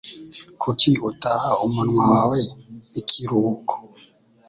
[0.61, 2.39] Kuki utaha umunwa wawe
[2.99, 3.73] ikiruhuko?